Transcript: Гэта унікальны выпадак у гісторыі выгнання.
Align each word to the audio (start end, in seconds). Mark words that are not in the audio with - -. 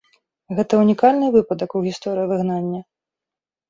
Гэта 0.59 0.73
унікальны 0.85 1.31
выпадак 1.37 1.69
у 1.79 1.85
гісторыі 1.91 2.29
выгнання. 2.35 2.85